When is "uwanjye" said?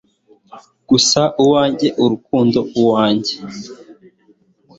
1.43-1.87, 2.81-3.35